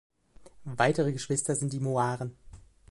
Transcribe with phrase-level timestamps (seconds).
[0.65, 2.35] Weitere Geschwister sind die Moiren.